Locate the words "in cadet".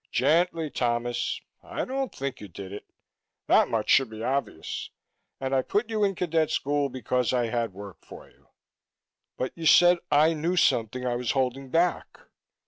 6.03-6.49